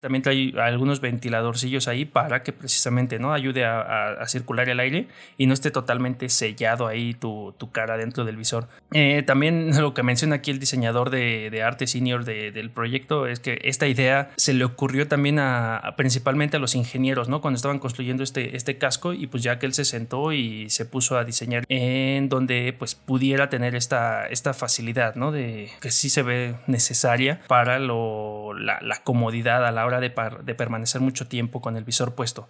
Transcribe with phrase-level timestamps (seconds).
[0.00, 3.34] También trae algunos ventiladorcillos ahí para que precisamente ¿no?
[3.34, 8.36] ayude a, circular el aire y no esté totalmente sellado ahí tu, cara dentro del
[8.36, 8.66] visor.
[8.92, 13.60] Eh, también lo que menciona aquí el diseñador de, arte senior del proyecto es que
[13.62, 17.42] esta idea se le ocurrió también a, principalmente a los ingenieros ¿no?
[17.42, 20.86] cuando estaban construyendo este, este casco y pues ya que él se sentó y se
[20.86, 25.30] puso a diseñar en donde pues pudiera tener esta, esta facilidad ¿no?
[25.30, 30.12] de que sí se ve necesaria para lo, la, la comodidad a la hora de,
[30.44, 32.46] de permanecer mucho tiempo con el visor puesto.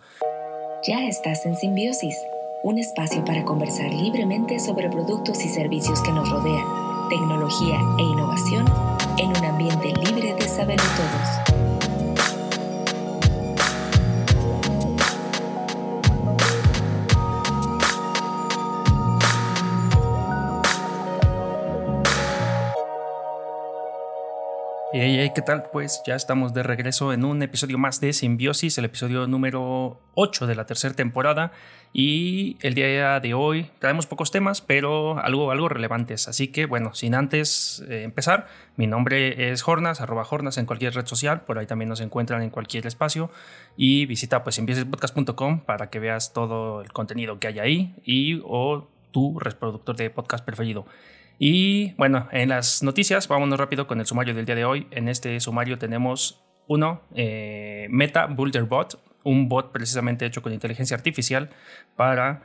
[0.87, 2.17] Ya estás en Simbiosis,
[2.63, 6.67] un espacio para conversar libremente sobre productos y servicios que nos rodean,
[7.09, 8.67] tecnología e innovación
[9.19, 11.60] en un ambiente libre de saber todos.
[24.93, 25.71] Hey, ¿qué tal?
[25.71, 30.49] Pues ya estamos de regreso en un episodio más de Simbiosis, el episodio número 8
[30.49, 31.53] de la tercera temporada.
[31.93, 36.27] Y el día de hoy traemos pocos temas, pero algo, algo relevantes.
[36.27, 40.93] Así que, bueno, sin antes eh, empezar, mi nombre es Jornas, arroba Jornas en cualquier
[40.93, 43.31] red social, por ahí también nos encuentran en cualquier espacio.
[43.77, 48.89] Y visita pues simbiosis.podcast.com para que veas todo el contenido que hay ahí y o
[49.13, 50.85] tu reproductor de podcast preferido.
[51.43, 54.87] Y bueno, en las noticias, vámonos rápido con el sumario del día de hoy.
[54.91, 60.95] En este sumario tenemos uno, eh, Meta Builder Bot, un bot precisamente hecho con inteligencia
[60.95, 61.49] artificial
[61.97, 62.43] para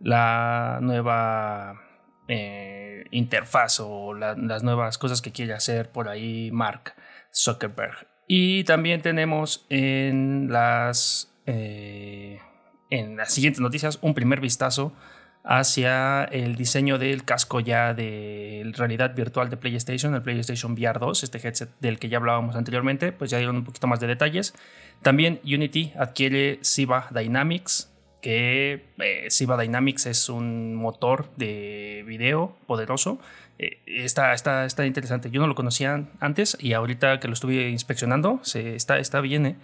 [0.00, 1.82] la nueva
[2.26, 6.94] eh, interfaz o las nuevas cosas que quiere hacer por ahí Mark
[7.30, 8.08] Zuckerberg.
[8.26, 12.40] Y también tenemos en las, eh,
[12.88, 14.94] en las siguientes noticias un primer vistazo
[15.44, 21.24] hacia el diseño del casco ya de realidad virtual de PlayStation, el PlayStation VR 2,
[21.24, 24.54] este headset del que ya hablábamos anteriormente, pues ya dieron un poquito más de detalles.
[25.02, 27.90] También Unity adquiere Siva Dynamics,
[28.28, 33.18] que eh, Siva Dynamics es un motor de video poderoso.
[33.58, 35.30] Eh, está, está, está interesante.
[35.30, 39.46] Yo no lo conocía antes y ahorita que lo estuve inspeccionando, se, está, está bien.
[39.46, 39.56] Eh.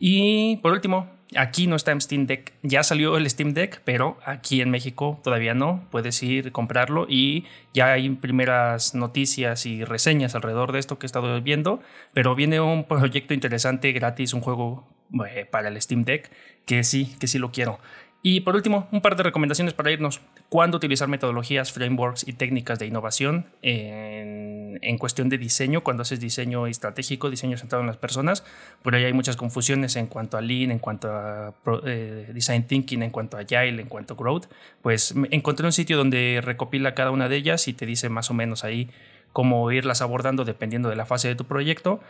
[0.00, 2.54] Y por último, Aquí no está en Steam Deck.
[2.64, 5.86] Ya salió el Steam Deck, pero aquí en México todavía no.
[5.92, 11.06] Puedes ir comprarlo y ya hay primeras noticias y reseñas alrededor de esto que he
[11.06, 11.80] estado viendo.
[12.14, 14.88] Pero viene un proyecto interesante gratis, un juego
[15.28, 16.32] eh, para el Steam Deck
[16.66, 17.78] que sí, que sí lo quiero.
[18.22, 20.20] Y por último, un par de recomendaciones para irnos.
[20.50, 26.66] Cuándo utilizar metodologías, frameworks y técnicas de innovación en, cuestión de diseño, cuando haces diseño
[26.66, 28.44] estratégico, diseño centrado en las personas.
[28.82, 31.54] Por ahí hay muchas confusiones en cuanto a Lean, en cuanto a
[31.86, 34.46] eh, Design Thinking, en cuanto a Agile, en cuanto a Growth.
[34.82, 38.34] Pues encontré un sitio donde recopila cada una de ellas y te dice más o
[38.34, 38.90] menos ahí
[39.32, 42.00] cómo irlas abordando dependiendo de la fase de tu proyecto.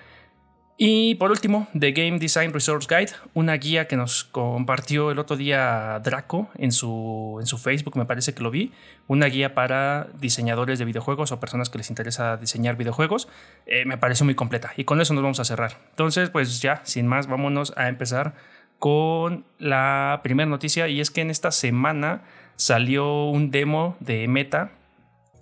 [0.83, 5.37] Y por último, The Game Design Resource Guide, una guía que nos compartió el otro
[5.37, 8.73] día Draco en su, en su Facebook, me parece que lo vi,
[9.07, 13.29] una guía para diseñadores de videojuegos o personas que les interesa diseñar videojuegos.
[13.67, 15.77] Eh, me pareció muy completa y con eso nos vamos a cerrar.
[15.91, 18.33] Entonces, pues ya, sin más, vámonos a empezar
[18.79, 22.23] con la primera noticia y es que en esta semana
[22.57, 24.71] salió un demo de Meta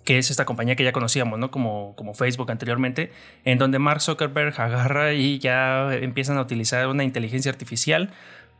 [0.03, 1.51] que es esta compañía que ya conocíamos, ¿no?
[1.51, 3.11] Como, como Facebook anteriormente,
[3.45, 8.11] en donde Mark Zuckerberg agarra y ya empiezan a utilizar una inteligencia artificial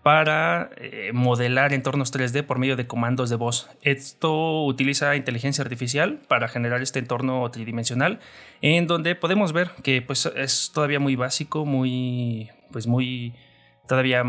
[0.04, 3.70] para eh, modelar entornos 3D por medio de comandos de voz.
[3.82, 8.20] Esto utiliza inteligencia artificial para generar este entorno tridimensional,
[8.62, 13.34] en donde podemos ver que pues, es todavía muy básico, muy, pues muy
[13.90, 14.24] todavía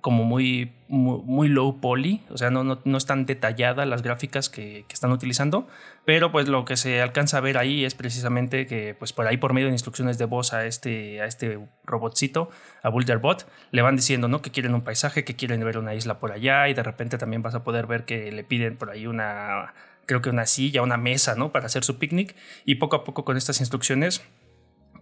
[0.00, 4.86] como muy, muy, low poly, o sea, no, no, no están detalladas las gráficas que,
[4.90, 5.68] están utilizando,
[6.06, 9.36] pero pues lo que se alcanza a ver ahí es precisamente que pues por ahí
[9.36, 12.48] por medio de instrucciones de voz a este, a este robotcito,
[12.82, 14.40] a Boulderbot, le van diciendo, ¿no?
[14.40, 17.42] Que quieren un paisaje, que quieren ver una isla por allá y de repente también
[17.42, 19.74] vas a poder ver que le piden por ahí una,
[20.06, 21.52] creo que una silla, una mesa, ¿no?
[21.52, 22.34] Para hacer su picnic
[22.64, 24.24] y poco a poco con estas instrucciones,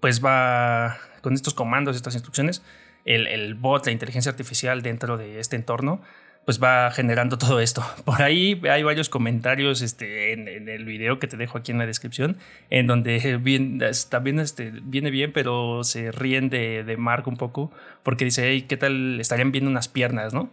[0.00, 2.62] pues va, con estos comandos, estas instrucciones,
[3.05, 6.01] el, bot, la inteligencia artificial dentro de este entorno,
[6.45, 7.84] pues va generando todo esto.
[8.04, 11.86] Por ahí hay varios comentarios este, en, el video que te dejo aquí en la
[11.86, 12.36] descripción,
[12.71, 17.71] en donde bien, también este, viene bien, pero se ríen de, de Mark un poco,
[18.03, 19.21] porque dice, hey, ¿qué tal?
[19.21, 20.51] Estarían viendo unas piernas, ¿no?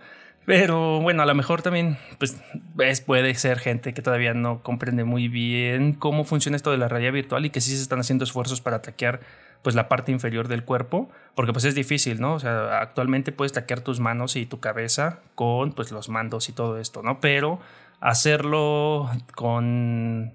[0.47, 2.41] Pero bueno, a lo mejor también pues,
[3.05, 7.11] puede ser gente que todavía no comprende muy bien cómo funciona esto de la realidad
[7.11, 9.19] virtual y que sí se están haciendo esfuerzos para ataquear
[9.61, 12.33] pues la parte inferior del cuerpo, porque pues es difícil, ¿no?
[12.35, 16.53] O sea, actualmente puedes taquear tus manos y tu cabeza con pues los mandos y
[16.53, 17.19] todo esto, ¿no?
[17.19, 17.59] Pero
[17.99, 20.33] hacerlo con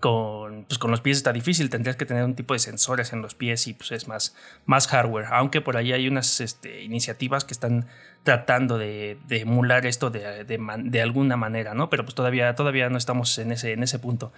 [0.00, 3.20] con, pues con los pies está difícil, tendrías que tener un tipo de sensores en
[3.20, 4.34] los pies y pues es más,
[4.64, 7.86] más hardware, aunque por ahí hay unas este, iniciativas que están
[8.22, 11.90] tratando de, emular esto de, de, alguna manera, ¿no?
[11.90, 14.32] Pero pues todavía, todavía no estamos en ese, en ese punto.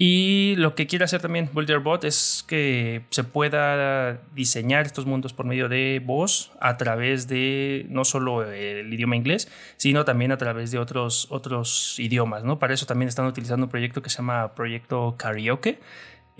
[0.00, 5.44] Y lo que quiere hacer también Builderbot es que se pueda diseñar estos mundos por
[5.44, 10.70] medio de voz a través de no solo el idioma inglés, sino también a través
[10.70, 12.44] de otros, otros idiomas.
[12.44, 12.60] ¿no?
[12.60, 15.80] Para eso también están utilizando un proyecto que se llama Proyecto Karaoke.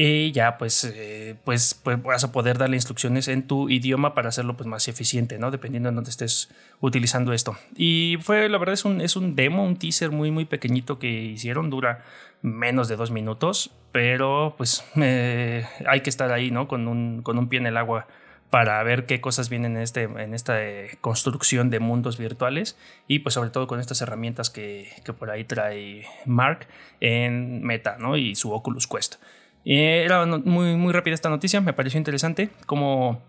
[0.01, 4.29] Y ya pues, eh, pues, pues, vas a poder darle instrucciones en tu idioma para
[4.29, 5.51] hacerlo pues, más eficiente, ¿no?
[5.51, 6.51] Dependiendo de dónde estés
[6.81, 7.59] utilizando esto.
[7.75, 11.09] Y fue, la verdad, es un, es un demo, un teaser muy, muy pequeñito que
[11.11, 11.69] hicieron.
[11.69, 12.05] Dura
[12.43, 16.69] menos de dos minutos, pero pues eh, hay que estar ahí, ¿no?
[16.69, 18.07] Con un, con un pie en el agua
[18.51, 23.19] para ver qué cosas vienen en, este, en esta eh, construcción de mundos virtuales y
[23.19, 26.67] pues sobre todo con estas herramientas que, que, por ahí trae Mark
[27.01, 28.17] en Meta ¿no?
[28.17, 29.17] y su Oculus Quest.
[29.65, 33.23] era muy, muy rápida esta noticia, me pareció interesante cómo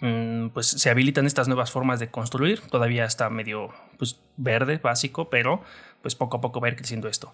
[0.00, 5.30] mm, pues, se habilitan estas nuevas formas de construir, todavía está medio pues, verde, básico,
[5.30, 5.62] pero
[6.02, 7.32] pues poco a poco va a ir creciendo esto.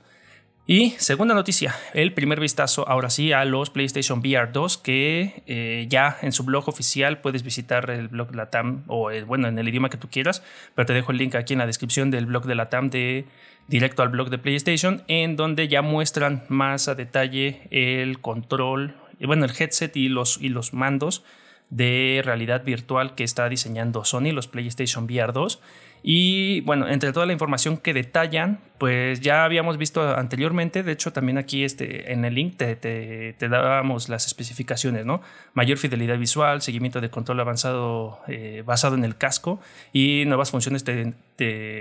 [0.70, 5.86] Y segunda noticia, el primer vistazo ahora sí a los PlayStation VR 2 que eh,
[5.88, 9.58] ya en su blog oficial puedes visitar el blog de la TAM o bueno en
[9.58, 10.42] el idioma que tú quieras,
[10.74, 13.24] pero te dejo el link aquí en la descripción del blog de la TAM de
[13.66, 19.46] directo al blog de PlayStation en donde ya muestran más a detalle el control, bueno
[19.46, 21.24] el headset y los, y los mandos
[21.70, 25.60] de realidad virtual que está diseñando Sony, los PlayStation VR 2
[26.02, 31.12] y bueno, entre toda la información que detallan, pues ya habíamos visto anteriormente, de hecho
[31.12, 35.20] también aquí este, en el link te, dábamos las especificaciones, ¿no?
[35.54, 39.60] Mayor fidelidad visual, seguimiento de control avanzado eh, basado en el casco
[39.92, 40.84] y nuevas funciones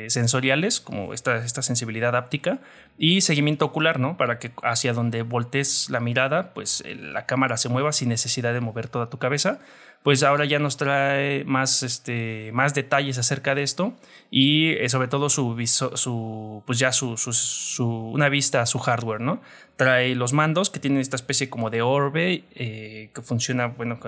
[0.08, 2.60] sensoriales como esta, esta sensibilidad áptica
[2.98, 4.18] y seguimiento ocular, ¿no?
[4.18, 8.62] Para que hacia donde voltees la mirada, pues la cámara se mueva sin necesidad de
[8.62, 9.60] mover toda tu cabeza
[10.04, 13.94] pues ahora ya nos trae más, este, más detalles acerca de esto
[14.32, 15.56] y eh, sobre todo su,
[15.96, 19.42] su pues ya su, su, una vista a su hardware, ¿no?
[19.76, 24.00] Trae los mandos que tienen esta especie como de orbe eh, que funciona, bueno,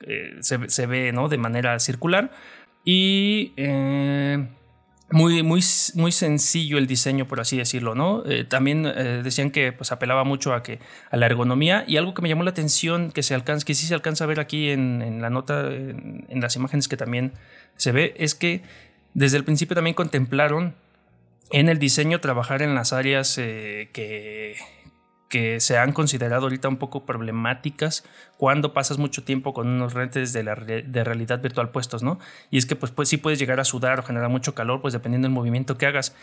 [0.00, 1.28] eh, se, se, ve, ¿no?
[1.28, 2.30] De manera circular
[2.84, 3.52] y
[5.10, 5.62] muy, muy,
[5.94, 8.24] muy sencillo el diseño, por así decirlo, ¿no?
[8.26, 10.80] Eh, también eh, decían que pues, apelaba mucho a, que,
[11.10, 13.86] a la ergonomía y algo que me llamó la atención, que, se alcanza, que sí
[13.86, 17.32] se alcanza a ver aquí en, la nota, en, las imágenes que también
[17.76, 18.62] se ve, es que
[19.12, 20.74] desde el principio también contemplaron
[21.50, 24.56] en el diseño trabajar en las áreas eh, que,
[25.28, 28.04] que se han considerado ahorita un poco problemáticas
[28.36, 32.18] cuando pasas mucho tiempo con unos rentes de, la, de realidad virtual puestos, ¿no?
[32.50, 34.92] Y es que pues, pues sí puedes llegar a sudar o generar mucho calor, pues
[34.92, 36.14] dependiendo del movimiento que hagas.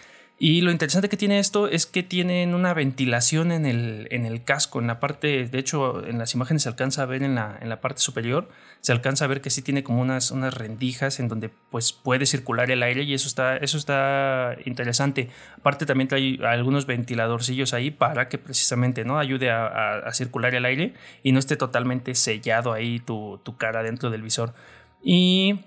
[0.43, 4.43] Y lo interesante que tiene esto es que tienen una ventilación en el, en el
[4.43, 7.59] casco, en la parte, de hecho en las imágenes se alcanza a ver en la,
[7.61, 8.49] en la parte superior,
[8.79, 12.25] se alcanza a ver que sí tiene como unas, unas rendijas en donde pues puede
[12.25, 15.29] circular el aire y eso está, eso está interesante.
[15.59, 19.19] Aparte también trae algunos ventiladorcillos ahí para que precisamente ¿no?
[19.19, 24.09] ayude a, circular el aire y no esté totalmente sellado ahí tu, tu cara dentro
[24.09, 24.55] del visor.
[25.03, 25.59] Y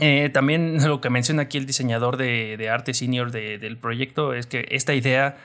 [0.00, 4.66] eh, también lo que menciona aquí el diseñador de, arte senior del proyecto es que
[4.70, 5.36] esta idea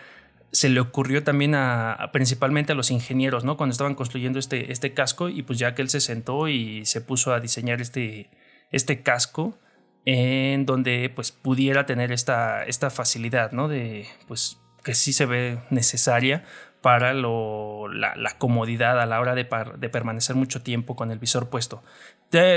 [0.52, 3.58] se le ocurrió también a, principalmente a los ingenieros, ¿no?
[3.58, 7.02] Cuando estaban construyendo este, este casco y pues ya que él se sentó y se
[7.02, 8.30] puso a diseñar este,
[8.72, 9.58] este casco
[10.06, 13.68] en donde pues pudiera tener esta, esta facilidad, ¿no?
[13.68, 16.46] De pues que sí se ve necesaria
[16.86, 19.48] para lo, la, comodidad a la hora de,
[19.80, 21.82] de, permanecer mucho tiempo con el visor puesto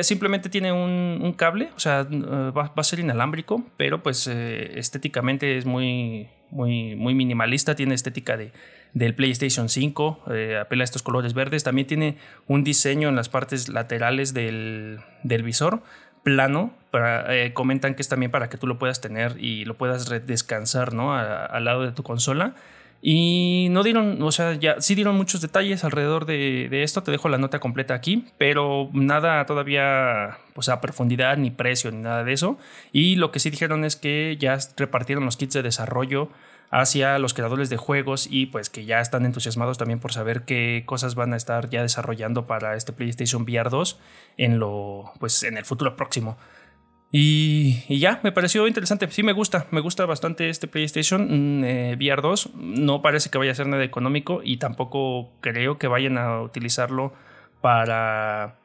[0.03, 5.57] simplemente tiene un, cable, o sea, eh, va, a ser inalámbrico, pero pues eh, estéticamente
[5.57, 8.53] es muy, muy, muy minimalista, tiene estética de,
[8.95, 12.17] del PlayStation 5, eh, apela a estos colores verdes, también tiene
[12.47, 15.83] un diseño en las partes laterales del, visor
[16.25, 20.09] plano, para, comentan que es también para que tú lo puedas tener y lo puedas
[20.27, 21.15] descansar ¿no?
[21.15, 22.55] al lado de tu consola.
[23.01, 27.03] Y no dieron, o sea, ya sí dieron muchos detalles alrededor de, esto.
[27.03, 31.99] Te dejo la nota completa aquí, pero nada todavía, pues a profundidad, ni precio, ni
[31.99, 32.59] nada de eso.
[32.93, 36.29] Y lo que sí dijeron es que ya repartieron los kits de desarrollo
[36.71, 40.83] hacia los creadores de juegos y pues que ya están entusiasmados también por saber qué
[40.85, 43.99] cosas van a estar ya desarrollando para este PlayStation VR 2
[44.37, 46.37] en lo pues en el futuro próximo.
[47.11, 49.11] Y, ya, me pareció interesante.
[49.11, 52.51] Sí, me gusta, me gusta bastante este PlayStation mm, eh, VR 2.
[52.55, 57.15] No parece que vaya a ser nada económico y tampoco creo que vayan a utilizarlo
[57.63, 58.59] para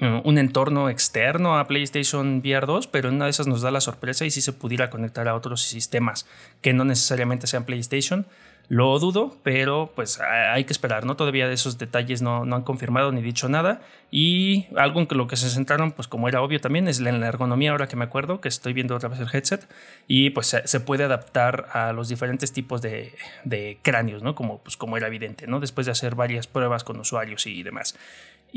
[0.00, 3.82] mm, un entorno externo a PlayStation VR 2, pero una de esas nos da la
[3.82, 6.26] sorpresa y si se pudiera conectar a otros sistemas
[6.62, 8.26] que no necesariamente sean PlayStation,
[8.68, 11.14] Lo dudo, pero pues hay que esperar, ¿no?
[11.14, 13.80] Todavía esos detalles no, no han confirmado ni dicho nada.
[14.10, 17.28] Y algo en lo que se centraron, pues como era obvio también, es en la
[17.28, 19.68] ergonomía, ahora que me acuerdo, que estoy viendo otra vez el headset.
[20.08, 24.34] Y pues se, puede adaptar a los diferentes tipos de, de, cráneos, ¿no?
[24.34, 25.60] Como, pues, como era evidente, ¿no?
[25.60, 27.96] Después de hacer varias pruebas con usuarios y demás.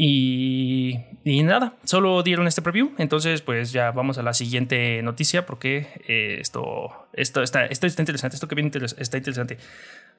[0.02, 2.94] Y, nada, solo dieron este preview.
[2.98, 8.02] Entonces, pues ya vamos a la siguiente noticia porque eh, esto, esto, está, esto está
[8.02, 8.36] interesante.
[8.38, 9.58] Esto que viene está interesante.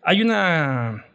[0.03, 1.07] Hay una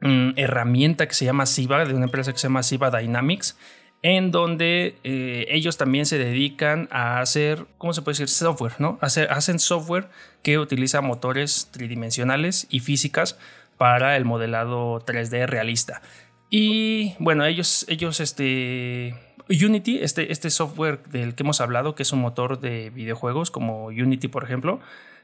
[0.00, 3.56] mm, herramienta que se llama SIVA, de una empresa que se llama SIVA Dynamics,
[4.02, 8.28] en donde eh, ellos también se dedican a hacer, ¿cómo se puede decir?
[8.28, 8.98] Software, ¿no?
[9.02, 10.08] hacen software
[10.42, 13.38] que utiliza motores tridimensionales y físicas
[13.78, 16.02] para el modelado 3D realista.
[16.50, 19.14] Y bueno, ellos, ellos, este,
[19.48, 23.86] Unity, este, este software del que hemos hablado, que es un motor de videojuegos como
[23.86, 24.80] Unity, por ejemplo,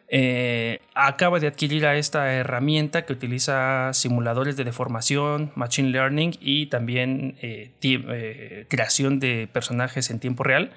[0.08, 6.66] eh, acaba de adquirir a esta herramienta que utiliza simuladores de deformación, machine learning y
[6.66, 10.70] también eh, eh, creación de personajes en tiempo real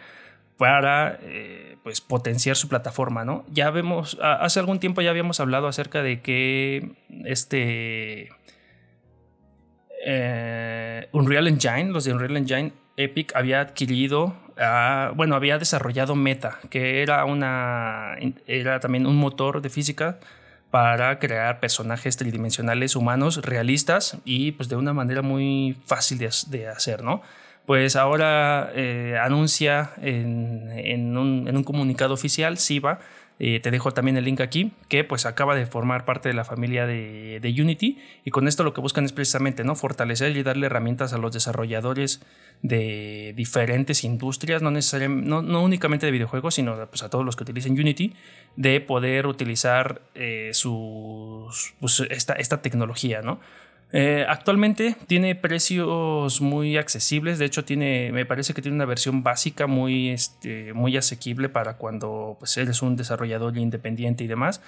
[0.58, 1.20] para
[1.84, 3.46] pues potenciar su plataforma, ¿no?
[3.50, 6.92] Ya vemos, hace algún tiempo ya habíamos hablado acerca de que
[7.24, 8.30] este
[10.06, 16.60] eh, Unreal Engine, los de Unreal Engine, Epic había adquirido, ah, bueno, había desarrollado Meta,
[16.70, 18.16] que era, una,
[18.46, 20.20] era también un motor de física
[20.70, 27.04] para crear personajes tridimensionales humanos realistas y pues de una manera muy fácil de, hacer,
[27.04, 27.22] ¿no?
[27.66, 33.00] Pues ahora eh, anuncia en, un, en, un, comunicado oficial, SIBA,
[33.42, 36.44] eh, te dejo también el link aquí, que pues acaba de formar parte de la
[36.44, 39.76] familia de, Unity y con esto lo que buscan es precisamente ¿no?
[39.76, 42.22] fortalecer y darle herramientas a los desarrolladores
[42.62, 44.72] de diferentes industrias, no,
[45.42, 48.14] no, únicamente de videojuegos, sino pues, a todos los que utilicen Unity,
[48.58, 50.52] de poder utilizar eh,
[51.80, 53.40] pues, esta, esta tecnología, ¿no?
[53.92, 59.24] Eh, actualmente tiene precios muy accesibles, de hecho tiene, me parece que tiene una versión
[59.24, 64.62] básica muy, este, muy asequible para cuando pues, eres un desarrollador independiente y demás,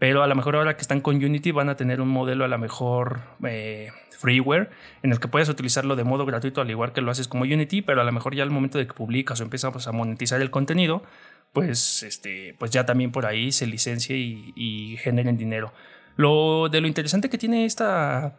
[0.00, 2.48] pero a lo mejor ahora que están con Unity van a tener un modelo a
[2.48, 4.70] lo mejor eh, freeware
[5.04, 7.80] en el que puedes utilizarlo de modo gratuito al igual que lo haces como Unity,
[7.80, 10.42] pero a lo mejor ya al momento de que publicas o empiezas pues, a monetizar
[10.42, 11.04] el contenido,
[11.52, 15.72] pues, este, pues ya también por ahí se licencia y, y generen dinero.
[16.16, 18.36] Lo de lo interesante que tiene esta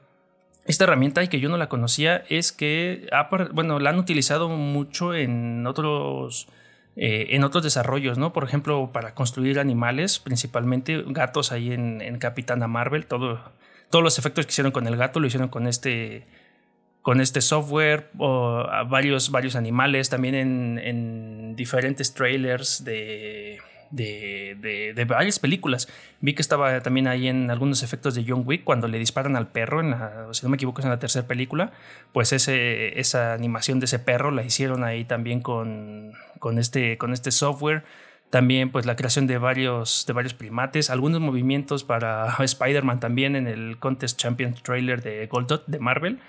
[0.66, 3.08] esta herramienta que yo no la conocía es que
[3.54, 6.48] bueno, la han utilizado mucho en otros,
[6.96, 8.34] eh, en otros desarrollos, ¿no?
[8.34, 13.40] Por ejemplo, para construir animales, principalmente gatos ahí en, en Capitana Marvel, todo,
[13.92, 16.26] todos los efectos que hicieron con el gato lo hicieron con este,
[17.04, 23.60] con este software, o varios, varios animales, también en, en diferentes trailers de
[23.92, 25.88] de, varias películas.
[26.22, 29.48] Vi que estaba también ahí en algunos efectos de John Wick cuando le disparan al
[29.48, 29.96] perro, en
[30.34, 31.72] si no me equivoco es en la tercera película,
[32.14, 37.14] pues ese, esa animación de ese perro la hicieron ahí también con, con, este, con
[37.14, 37.84] este software.
[38.30, 43.48] También pues la creación de varios, de varios primates, algunos movimientos para Spider-Man también en
[43.48, 46.20] el Contest Champions trailer de Goldot de Marvel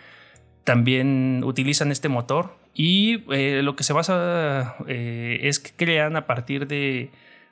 [0.66, 6.26] también utilizan este motor y eh, lo que se basa eh, es que crean a
[6.26, 7.10] partir de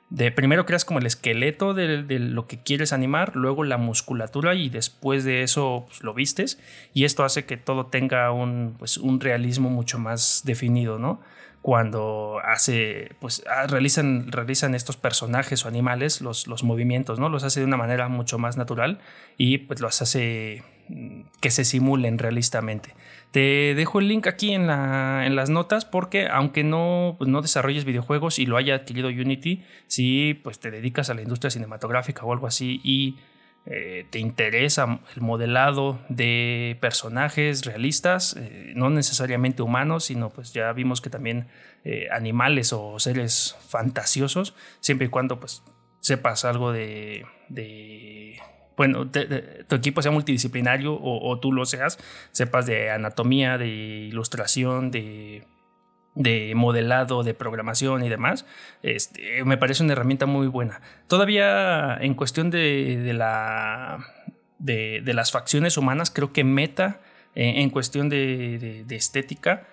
[0.09, 4.69] de primero creas como el esqueleto de, lo que quieres animar, luego la musculatura y
[4.69, 6.59] después de eso pues, lo vistes
[6.93, 11.21] y esto hace que todo tenga un, pues, un realismo mucho más definido, ¿no?
[11.61, 17.27] Cuando hace, pues ah, realizan, realizan estos personajes o animales los, los movimientos, ¿no?
[17.29, 18.99] Los hace de una manera mucho más natural
[19.37, 20.63] y pues los hace
[21.39, 22.93] que se simulen realistamente.
[23.31, 28.39] Te dejo el link aquí en, las notas porque aunque no, pues, no desarrolles videojuegos
[28.39, 32.47] y lo haya adquirido Unity, si pues te dedicas a la industria cinematográfica o algo
[32.47, 33.17] así y
[33.65, 40.71] eh, te interesa el modelado de personajes realistas, eh, no necesariamente humanos, sino pues ya
[40.71, 41.47] vimos que también
[41.83, 45.63] eh, animales o seres fantasiosos, siempre y cuando pues
[45.99, 47.25] sepas algo de
[48.77, 51.97] bueno, tu equipo sea multidisciplinario o, tú lo seas,
[52.31, 55.45] sepas de anatomía, de ilustración, de,
[56.55, 58.45] modelado, de programación y demás,
[58.83, 60.81] este, me parece una herramienta muy buena.
[61.07, 64.05] Todavía en cuestión de, la,
[64.59, 66.99] de, las facciones humanas, creo que Meta,
[67.33, 69.67] eh, en cuestión de, estética,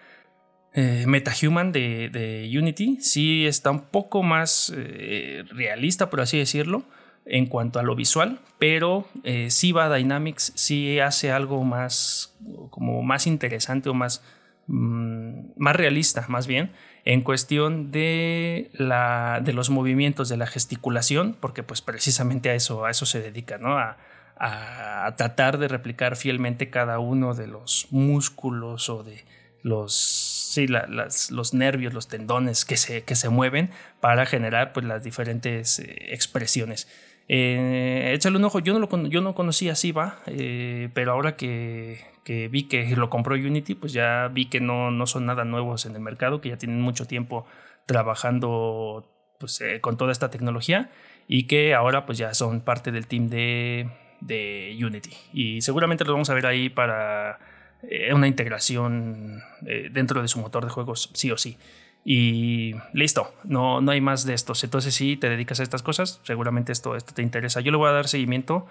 [0.75, 6.85] eh, MetaHuman de, Unity sí está un poco más eh, realista, por así decirlo
[7.25, 12.37] en cuanto a lo visual, pero eh, Siva Dynamics sí hace algo más,
[12.71, 14.25] como más interesante o más,
[14.67, 16.73] mm, más realista, más bien,
[17.05, 22.85] en cuestión de, la, de los movimientos, de la gesticulación, porque pues precisamente a eso,
[22.85, 23.79] a eso se dedica, ¿no?
[23.79, 23.97] A,
[25.17, 29.25] tratar de replicar fielmente cada uno de los músculos o de
[29.63, 35.05] los, sí, los nervios, los tendones que se, que se mueven para generar pues, las
[35.05, 36.89] diferentes eh, expresiones.
[37.29, 42.01] Eh, échale un ojo, yo no, lo, yo no conocía Siva, eh, pero ahora que,
[42.25, 45.87] que, vi que lo compró Unity, pues ya vi que no, no son nada nuevos
[45.87, 47.47] en el mercado, que ya tienen mucho tiempo
[47.87, 50.91] trabajando pues, eh, con toda esta tecnología
[51.29, 55.11] y que ahora pues ya son parte del team de, de Unity.
[55.33, 57.39] Y seguramente los vamos a ver ahí para
[57.83, 61.59] eh, una integración eh, dentro de su motor de juegos, sí o sí.
[62.05, 64.65] Y listo, no, no hay más de estos.
[64.65, 67.61] Entonces, si te dedicas a estas cosas, seguramente esto, esto te interesa.
[67.61, 68.67] Yo le voy a dar seguimiento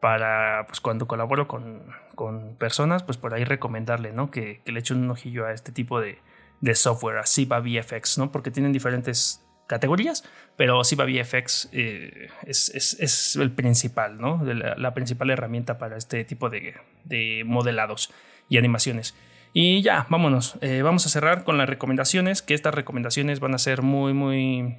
[0.00, 1.82] para, pues cuando colaboro con,
[2.14, 4.30] con personas, pues por ahí recomendarle, ¿no?
[4.30, 6.18] Que, le echen un ojillo a este tipo de,
[6.60, 8.30] de software, a Siva VFX, ¿no?
[8.30, 10.22] Porque tienen diferentes categorías,
[10.58, 14.44] pero Siva VFX eh, es, es, es, el principal, ¿no?
[14.44, 16.74] La, la, principal herramienta para este tipo de,
[17.04, 18.12] de modelados
[18.50, 19.14] y animaciones.
[19.56, 20.58] Y ya, vámonos.
[20.62, 24.78] Eh, vamos a cerrar con las recomendaciones, que estas recomendaciones van a ser muy, muy,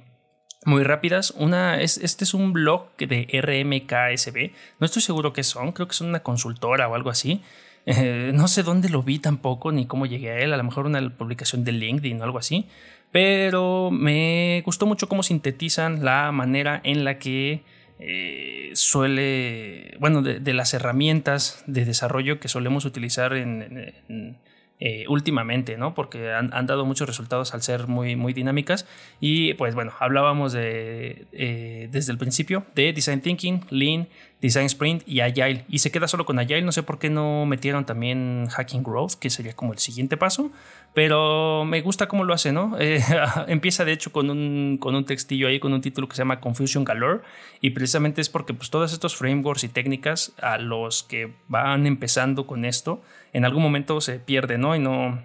[0.66, 1.30] muy rápidas.
[1.30, 4.52] Una es, este es un blog de RMKSB.
[4.78, 7.40] No estoy seguro qué son, creo que son una consultora o algo así.
[7.86, 10.52] Eh, no sé dónde lo vi tampoco, ni cómo llegué a él.
[10.52, 12.68] A lo mejor una publicación de LinkedIn o algo así.
[13.12, 17.62] Pero me gustó mucho cómo sintetizan la manera en la que
[17.98, 24.36] eh, suele, bueno, de, las herramientas de desarrollo que solemos utilizar en,
[24.78, 25.94] eh, últimamente, ¿no?
[25.94, 28.86] Porque han, dado muchos resultados al ser muy, muy dinámicas.
[29.20, 34.08] Y pues bueno, hablábamos de, eh, desde el principio de Design Thinking, Lean,
[34.40, 35.64] Design Sprint y Agile.
[35.68, 39.14] Y se queda solo con Agile, no sé por qué no metieron también Hacking Growth,
[39.14, 40.50] que sería como el siguiente paso.
[40.94, 42.76] Pero me gusta cómo lo hace, ¿no?
[42.86, 43.02] Eh,
[43.48, 46.40] empieza de hecho con un, con un textillo ahí, con un título que se llama
[46.40, 47.22] Confusion Galore.
[47.60, 52.46] Y precisamente es porque pues todos estos frameworks y técnicas a los que van empezando
[52.46, 53.02] con esto,
[53.32, 54.76] en algún momento se pierde, ¿no?
[54.76, 55.22] Y no,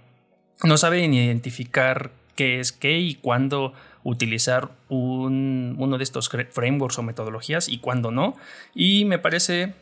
[0.64, 7.04] no saben identificar qué es qué y cuándo utilizar un, uno de estos frameworks o
[7.04, 8.36] metodologías y cuándo no.
[8.74, 9.74] Y me parece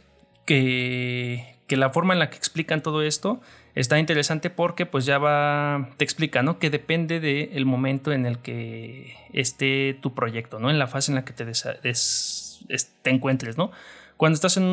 [0.46, 3.42] que, que la forma en la que explican todo esto
[3.76, 6.60] está interesante porque pues ya va, te explica, ¿no?
[6.60, 10.70] Que depende del momento en el que esté tu proyecto, ¿no?
[10.70, 13.72] En la fase en la que te, te encuentres, ¿no?
[14.20, 14.64] Cuando estás en,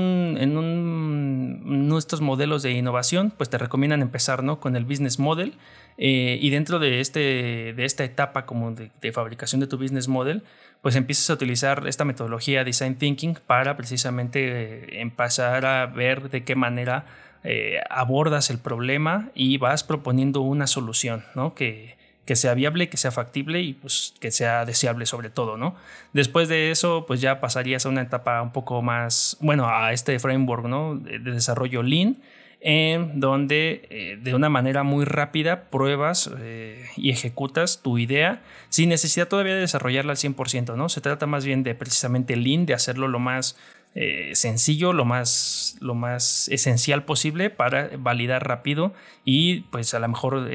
[0.57, 1.89] un,
[2.21, 4.59] modelos de innovación, pues te recomiendan empezar ¿no?
[4.59, 5.55] con el business model
[5.99, 10.43] eh, y dentro de, este, de esta etapa como de, fabricación de tu business model,
[10.83, 16.43] pues empiezas a utilizar esta metodología design thinking para precisamente eh, empezar a ver de
[16.43, 17.07] qué manera
[17.45, 21.55] eh, abordas el problema y vas proponiendo una solución, ¿no?
[21.55, 21.96] Que,
[22.27, 25.77] que sea viable, que sea factible y pues que sea deseable sobre todo, ¿no?
[26.13, 30.19] Después de eso, pues ya pasarías a una etapa un poco más, bueno, a este
[30.19, 30.97] framework, ¿no?
[30.97, 32.17] De, desarrollo lean,
[32.61, 38.89] en donde eh, de una manera muy rápida pruebas eh, y ejecutas tu idea sin
[38.89, 40.89] necesidad todavía de desarrollarla al 100%, ¿no?
[40.89, 43.57] Se trata más bien de precisamente lean, de hacerlo lo más
[43.95, 50.09] eh, sencillo, lo más, lo más esencial posible para validar rápido y pues a lo
[50.09, 50.51] mejor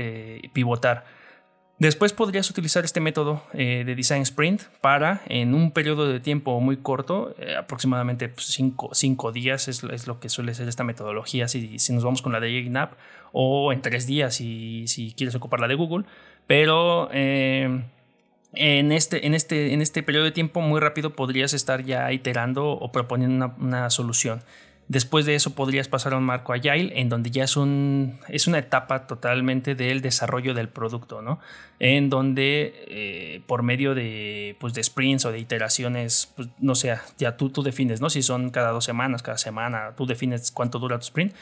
[0.51, 1.20] pivotar.
[1.81, 6.59] Después podrías utilizar este método eh, de Design Sprint para, en un periodo de tiempo
[6.59, 11.77] muy corto, eh, aproximadamente 5 pues, días es, lo que suele ser esta metodología, si,
[11.89, 12.93] nos vamos con la de App,
[13.31, 16.05] o en 3 días si, si, quieres ocupar la de Google,
[16.45, 17.83] pero eh,
[18.53, 22.69] en, este, en, este, en este periodo de tiempo muy rápido podrías estar ya iterando
[22.69, 24.43] o proponiendo una solución.
[24.87, 28.47] Después de eso podrías pasar a un marco agile en donde ya es, un, es
[28.47, 31.39] una etapa totalmente del desarrollo del producto, ¿no?
[31.79, 36.97] En donde eh, por medio de, pues, de sprints o de iteraciones, pues, no sé,
[37.17, 38.09] ya tú, tú defines, ¿no?
[38.09, 41.33] Si son cada dos semanas, cada semana, tú defines cuánto dura tu sprint,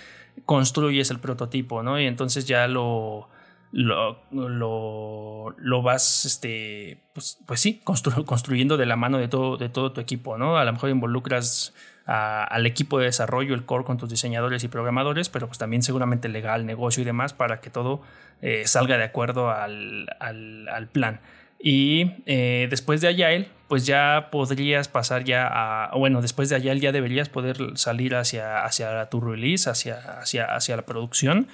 [0.46, 2.00] construyes el prototipo, ¿no?
[2.00, 3.30] Y entonces ya lo...
[3.72, 9.92] Lo, lo, vas, este, pues, pues sí, construyendo de la mano de todo, de todo
[9.92, 10.58] tu equipo, ¿no?
[10.58, 11.74] A lo mejor involucras
[12.10, 16.28] al equipo de desarrollo, el core con tus diseñadores y programadores, pero pues también seguramente
[16.28, 18.02] legal, negocio y demás para que todo
[18.42, 21.20] eh, salga de acuerdo al, plan.
[21.60, 26.80] Y eh, después de Agile, pues ya podrías pasar ya a, bueno, después de Agile
[26.80, 31.48] ya deberías poder salir hacia, hacia tu release, hacia, hacia, hacia la producción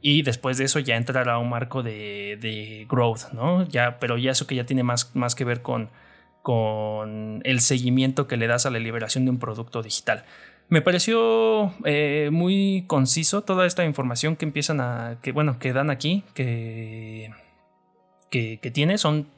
[0.00, 3.66] y después de eso ya entrar a un marco de, de growth, ¿no?
[3.68, 5.90] Ya, pero ya eso que ya tiene más, más que ver con,
[6.42, 10.24] con el seguimiento que le das a la liberación de un producto digital.
[10.68, 15.90] Me pareció eh, muy conciso toda esta información que empiezan a, que bueno, que dan
[15.90, 17.30] aquí, que,
[18.30, 19.28] que, tiene, son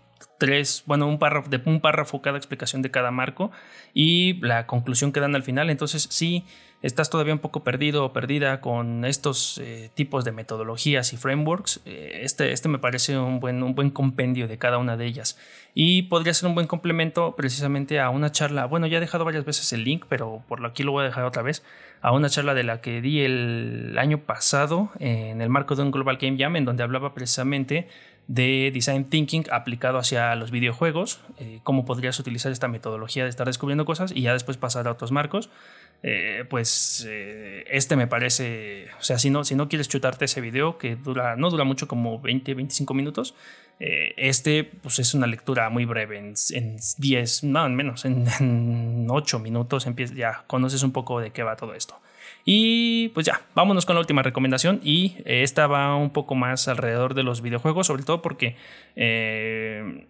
[0.40, 3.52] tres, bueno, un párrafo, de un párrafo cada explicación de cada marco
[3.92, 5.68] y la conclusión que dan al final.
[5.68, 6.44] Entonces, sí,
[6.80, 11.82] estás todavía un poco perdido o perdida con estos eh, tipos de metodologías y frameworks,
[11.84, 15.38] eh, este, este me parece un buen, un buen compendio de cada una de ellas.
[15.74, 19.44] Y podría ser un buen complemento precisamente a una charla, bueno, ya he dejado varias
[19.44, 21.62] veces el link, pero por aquí lo voy a dejar otra vez,
[22.00, 25.90] a una charla de la que di el año pasado en el marco de un
[25.90, 27.88] Global Game Jam, en donde hablaba precisamente
[28.30, 33.44] de design thinking aplicado hacia los videojuegos, eh, cómo podrías utilizar esta metodología de estar
[33.44, 35.50] descubriendo cosas y ya después pasar a otros marcos.
[36.04, 40.40] Eh, pues eh, este me parece, o sea, si no, si no quieres chutarte ese
[40.40, 43.34] video que dura, no dura mucho como 20, 25 minutos,
[43.80, 49.88] este pues es una lectura muy breve, en, 10, no, en menos, en, 8 minutos
[50.14, 51.98] ya conoces un poco de qué va todo esto.
[52.44, 57.14] Y pues ya, vámonos con la última recomendación y esta va un poco más alrededor
[57.14, 58.56] de los videojuegos, sobre todo porque...
[58.96, 60.06] Eh,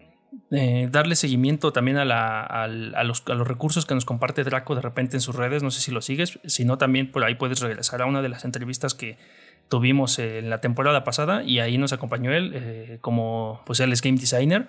[0.49, 2.67] darle seguimiento también a,
[3.03, 5.61] los, recursos que nos comparte Draco de repente en sus redes.
[5.63, 8.29] No sé si lo sigues, si no, también por ahí puedes regresar a una de
[8.29, 9.17] las entrevistas que
[9.67, 14.01] tuvimos en la temporada pasada y ahí nos acompañó él eh, como pues él es
[14.01, 14.67] game designer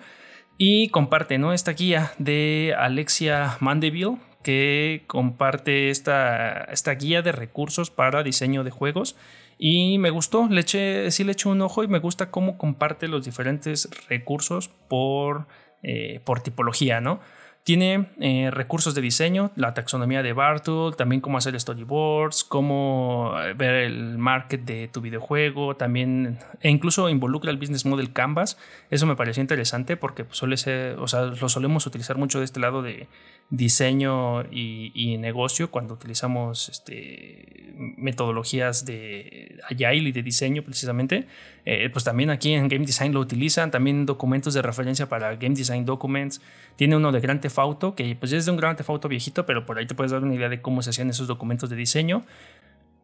[0.57, 1.51] y comparte ¿no?
[1.51, 8.71] esta guía de Alexia Mandeville que comparte esta, esta guía de recursos para diseño de
[8.71, 9.15] juegos
[9.57, 13.07] y me gustó, le eché, sí le eché un ojo y me gusta cómo comparte
[13.07, 15.47] los diferentes recursos por,
[15.83, 17.19] eh, por tipología, ¿no?
[17.63, 23.53] Tiene eh, recursos de diseño, la taxonomía de Bartle, también cómo hacer storyboards, cómo eh,
[23.53, 28.57] ver el market de tu videojuego, también, e incluso involucra el business model Canvas.
[28.89, 32.59] Eso me pareció interesante porque suele ser, o sea, lo solemos utilizar mucho de este
[32.59, 33.07] lado de
[33.49, 41.27] diseño y, negocio cuando utilizamos este, metodologías de Agile y de diseño precisamente.
[41.65, 45.55] Eh, pues también aquí en Game Design lo utilizan, también documentos de referencia para Game
[45.55, 46.41] Design Documents.
[46.75, 49.45] Tiene uno de Grand Theft Auto, que pues es de un Grand Theft Auto viejito,
[49.45, 51.75] pero por ahí te puedes dar una idea de cómo se hacían esos documentos de
[51.75, 52.25] diseño.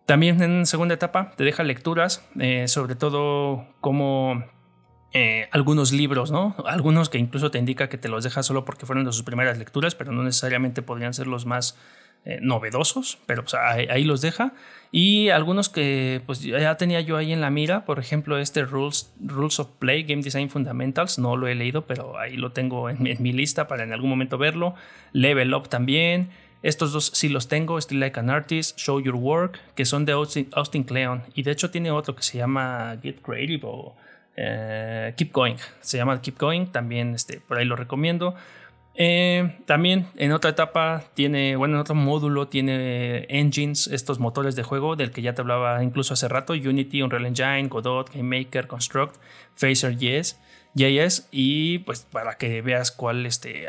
[0.05, 4.43] También en segunda etapa te deja lecturas, eh, sobre todo cómo
[5.13, 6.55] eh, algunos libros, ¿no?
[6.65, 9.57] Algunos que incluso te indica que te los deja solo porque fueron de sus primeras
[9.57, 11.77] lecturas, pero no necesariamente podrían ser los más
[12.25, 14.53] eh, novedosos, pero pues, ahí, los deja.
[14.91, 19.11] Y algunos que pues ya tenía yo ahí en la mira, por ejemplo, este Rules,
[19.19, 23.01] Rules of Play, Game Design Fundamentals, no lo he leído, pero ahí lo tengo en,
[23.01, 24.75] mi lista para en algún momento verlo.
[25.11, 26.29] Level Up también.
[26.61, 30.11] Estos dos sí los tengo, Still Like an Artist, Show Your Work, que son de
[30.11, 31.23] Austin, Austin Kleon.
[31.33, 33.95] Y de hecho tiene otro que se llama Get Creative o
[34.41, 38.35] eh, Keep Going, se llama Keep Going, también este, por ahí lo recomiendo.
[38.95, 44.63] Eh, también en otra etapa tiene, bueno, en otro módulo tiene engines, estos motores de
[44.63, 49.15] juego del que ya te hablaba incluso hace rato, Unity, Unreal Engine, Godot, GameMaker, Construct,
[49.55, 50.39] Phaser.js,
[50.75, 53.67] JS y pues para que veas cuál, este,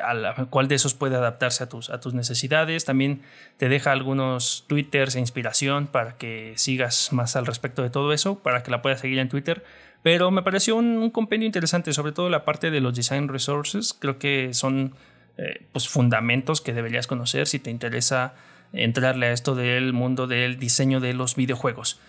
[0.51, 2.85] cuál de esos puede adaptarse a tus, a tus necesidades.
[2.85, 3.23] También
[3.57, 8.39] te deja algunos twitters e inspiración para que sigas más al respecto de todo eso,
[8.41, 9.65] para que la puedas seguir en Twitter.
[10.03, 13.95] Pero me pareció un, compendio interesante, sobre todo la parte de los design resources.
[13.99, 14.95] Creo que son
[15.37, 18.35] eh, pues fundamentos que deberías conocer si te interesa
[18.73, 22.01] entrarle a esto del mundo del diseño de los videojuegos.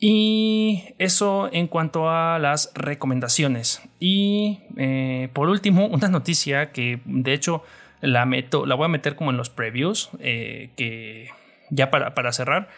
[0.00, 3.82] Y eso en cuanto a las recomendaciones.
[4.00, 7.62] Y eh, por último, una noticia que de hecho
[8.00, 11.28] la, meto, la voy a meter como en los previews, eh, que
[11.70, 12.68] ya para, para cerrar,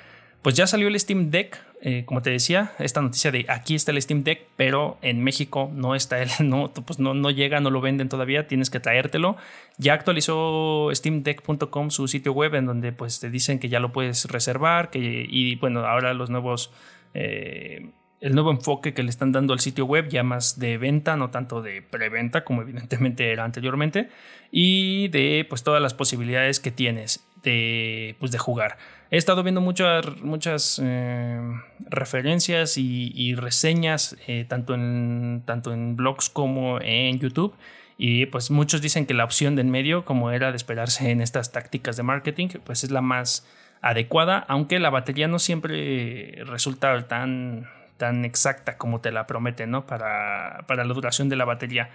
[0.43, 3.93] pues ya salió el Steam Deck eh, como te decía, esta noticia de aquí está
[3.93, 7.71] el Steam Deck, pero en México no está él, no, pues no, no llega, no
[7.71, 9.37] lo venden todavía, tienes que traértelo.
[9.77, 14.25] Ya actualizó steamdeck.com su sitio web en donde pues te dicen que ya lo puedes
[14.27, 16.73] reservar, que, y bueno, ahora los nuevos...
[17.15, 21.17] Eh, el nuevo enfoque que le están dando al sitio web, ya más de venta,
[21.17, 24.09] no tanto de preventa como evidentemente era anteriormente,
[24.51, 28.79] y de pues todas las posibilidades que tienes de, pues, de jugar.
[29.11, 31.41] He estado viendo muchas, muchas eh,
[31.79, 37.55] referencias y, reseñas, eh, tanto, en, tanto en blogs como en YouTube.
[37.99, 41.21] Y pues muchos dicen que la opción de en medio, como era de esperarse en
[41.21, 43.47] estas tácticas de marketing, pues es la más
[43.81, 49.87] adecuada, aunque la batería no siempre resulta tan, tan exacta como te la prometen, ¿no?
[49.87, 51.91] Para, para la duración de la batería.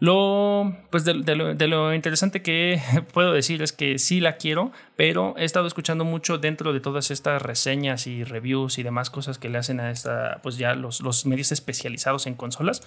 [0.00, 2.80] Lo, pues de, lo, interesante que
[3.12, 7.10] puedo decir es que sí la quiero, pero he estado escuchando mucho dentro de todas
[7.10, 11.00] estas reseñas y reviews y demás cosas que le hacen a esta, pues ya los,
[11.00, 12.82] los medios especializados en consolas,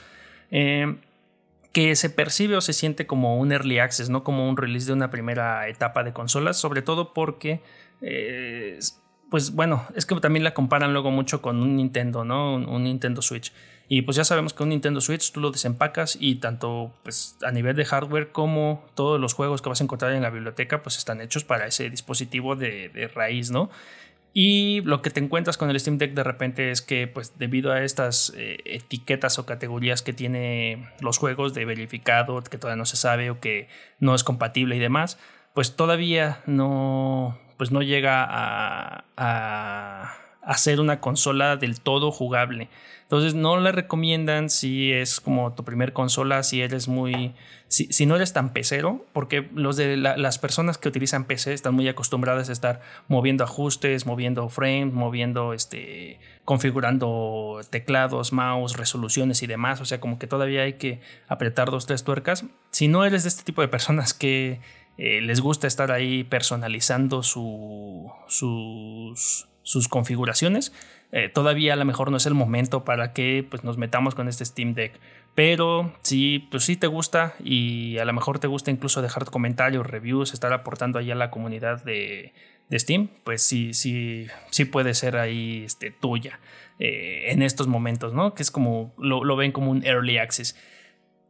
[0.51, 0.95] eh,
[1.73, 4.93] que se percibe o se siente como un early access, no como un release de
[4.93, 7.61] una primera etapa de consolas, sobre todo porque
[8.01, 8.79] eh,
[9.31, 12.55] pues bueno, es que también la comparan luego mucho con un Nintendo, ¿no?
[12.55, 13.53] Un, Nintendo Switch.
[13.87, 17.51] Y pues ya sabemos que un Nintendo Switch tú lo desempacas y tanto pues a
[17.51, 20.97] nivel de hardware como todos los juegos que vas a encontrar en la biblioteca pues
[20.97, 23.69] están hechos para ese dispositivo de, raíz, ¿no?
[24.33, 27.71] Y lo que te encuentras con el Steam Deck de repente es que, pues, debido
[27.71, 32.85] a estas eh, etiquetas o categorías que tiene los juegos de verificado, que todavía no
[32.85, 35.17] se sabe o que no es compatible y demás,
[35.53, 42.69] pues todavía no, pues no llega a, a, ser una consola del todo jugable.
[43.03, 47.35] Entonces no la recomiendan si es como tu primer consola, si eres muy,
[47.67, 51.87] si, no eres tan pecero, porque los de las personas que utilizan PC están muy
[51.87, 59.81] acostumbradas a estar moviendo ajustes, moviendo frames, moviendo este, configurando teclados, mouse, resoluciones y demás.
[59.81, 62.43] O sea, como que todavía hay que apretar dos, tres tuercas.
[62.71, 64.61] Si no eres de este tipo de personas que
[65.03, 70.73] eh, les gusta estar ahí personalizando sus, sus, configuraciones.
[71.11, 74.27] Eh, todavía a lo mejor no es el momento para que pues, nos metamos con
[74.27, 74.99] este Steam Deck.
[75.33, 79.87] Pero si pues, sí te gusta y a lo mejor te gusta incluso dejar comentarios,
[79.87, 82.33] reviews, estar aportando ahí a la comunidad de,
[82.71, 86.39] Steam, pues sí, sí, sí puede ser ahí este, tuya
[86.77, 88.35] eh, en estos momentos, ¿no?
[88.35, 90.55] Que es como, lo, lo ven como un early access.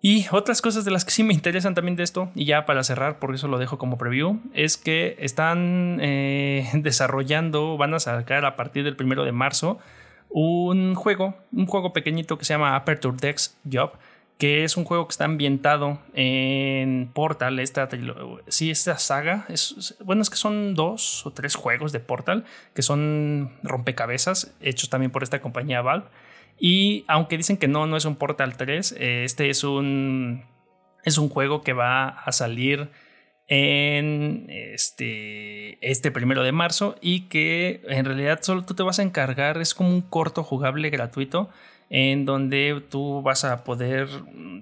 [0.04, 2.84] Y otras cosas de las que sí me interesan también de esto, y ya para
[2.84, 8.46] cerrar, por eso lo dejo como preview, es que están eh, desarrollando, van a sacar
[8.46, 9.80] a partir del primero de marzo
[10.30, 13.92] un juego, un juego pequeñito que se llama Aperture Dex Job,
[14.38, 17.88] que es un juego que está ambientado en Portal, esta,
[18.48, 22.82] sí, esta saga, es, bueno, es que son dos o tres juegos de Portal, que
[22.82, 26.08] son rompecabezas, hechos también por esta compañía Valve.
[26.60, 30.44] Y aunque dicen que no, no es un Portal 3, eh, este es un,
[31.04, 32.90] es un juego que va a salir
[33.48, 39.04] en este, este primero de marzo y que en realidad solo tú te vas a
[39.04, 41.50] encargar, es como un corto jugable gratuito
[41.90, 44.08] en donde tú vas a poder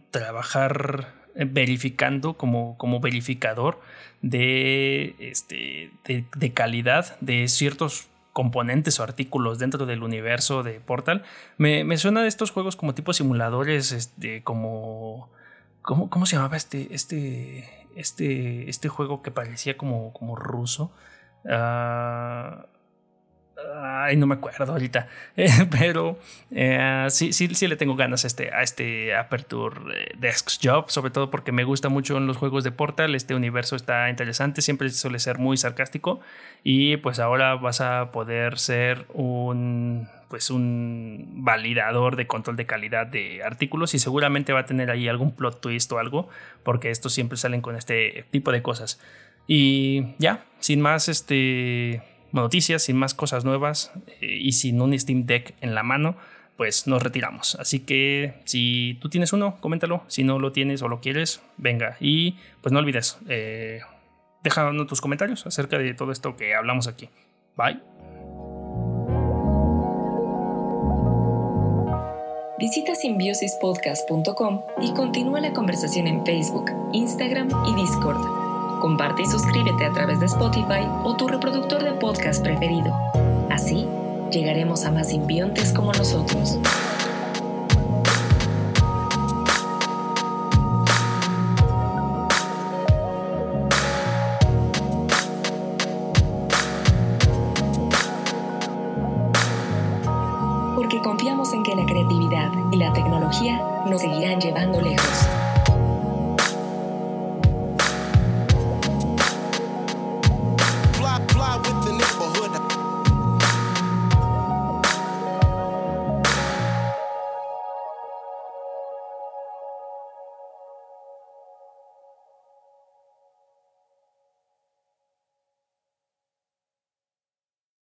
[0.10, 3.80] trabajar verificando como, como verificador
[4.22, 11.24] de, este, de calidad de ciertos componentes o artículos dentro del universo de Portal.
[11.58, 15.30] Me, me suena de estos juegos como tipo simuladores, este, como...
[15.82, 20.92] ¿Cómo, cómo se llamaba este, este, este, este juego que parecía como, como ruso?
[21.46, 22.66] Uh,
[23.82, 25.08] Ay, no me acuerdo ahorita.
[25.80, 26.20] pero
[26.52, 30.90] eh, sí, sí, sí le tengo ganas a este, a este Aperture eh, Desk Job,
[30.90, 33.16] sobre todo porque me gusta mucho en los juegos de Portal.
[33.16, 36.20] Este universo está interesante, siempre suele ser muy sarcástico.
[36.64, 43.08] Y pues ahora vas a poder ser un pues un validador de control de calidad
[43.08, 46.30] de artículos y seguramente va a tener ahí algún plot twist o algo,
[46.64, 49.02] porque estos siempre salen con este tipo de cosas.
[49.48, 55.26] Y ya, sin más, este noticias, sin más cosas nuevas eh, y sin un Steam
[55.26, 56.16] Deck en la mano,
[56.58, 57.56] pues nos retiramos.
[57.56, 60.04] Así que si tú tienes uno, coméntalo.
[60.08, 61.96] Si no lo tienes o lo quieres, venga.
[62.00, 63.80] Y pues no olvides, eh,
[64.44, 67.10] déjanos tus comentarios acerca de todo esto que hablamos aquí.
[67.56, 67.80] Bye.
[72.60, 78.39] Visita simbiosispodcast.com y continúa la conversación en Facebook, Instagram y Discord.
[78.80, 82.94] Comparte y suscríbete a través de Spotify o tu reproductor de podcast preferido.
[83.50, 83.86] Así,
[84.32, 86.58] llegaremos a más simbiontes como nosotros.